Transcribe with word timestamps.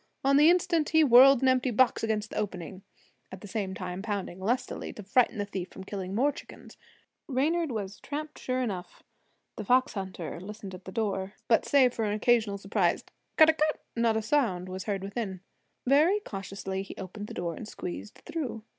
On 0.23 0.35
the 0.35 0.49
instant 0.49 0.89
he 0.89 1.03
whirled 1.03 1.43
an 1.43 1.47
empty 1.47 1.69
box 1.69 2.03
against 2.03 2.31
the 2.31 2.35
opening, 2.37 2.81
at 3.31 3.41
the 3.41 3.47
same 3.47 3.75
time 3.75 4.01
pounding 4.01 4.39
lustily 4.39 4.91
to 4.93 5.03
frighten 5.03 5.37
the 5.37 5.45
thief 5.45 5.69
from 5.69 5.83
killing 5.83 6.15
more 6.15 6.31
chickens. 6.31 6.75
Reynard 7.27 7.71
was 7.71 7.99
trapped 7.99 8.39
sure 8.39 8.63
enough. 8.63 9.03
The 9.57 9.63
fox 9.63 9.93
hunter 9.93 10.41
listened 10.41 10.73
at 10.73 10.85
the 10.85 10.91
door, 10.91 11.33
but 11.47 11.67
save 11.67 11.93
for 11.93 12.03
an 12.05 12.13
occasional 12.13 12.57
surprised 12.57 13.11
cut 13.37 13.51
aa 13.51 13.53
cut, 13.53 13.79
not 13.95 14.17
a 14.17 14.23
sound 14.23 14.69
was 14.69 14.85
heard 14.85 15.03
within. 15.03 15.41
Very 15.85 16.19
cautiously 16.21 16.81
he 16.81 16.95
opened 16.95 17.27
the 17.27 17.35
door 17.35 17.53
and 17.55 17.67
squeezed 17.67 18.23
through. 18.25 18.63